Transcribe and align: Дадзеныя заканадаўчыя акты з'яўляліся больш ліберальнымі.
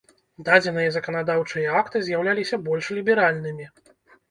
Дадзеныя 0.45 0.93
заканадаўчыя 0.95 1.77
акты 1.83 2.03
з'яўляліся 2.09 2.61
больш 2.71 2.91
ліберальнымі. 2.99 3.71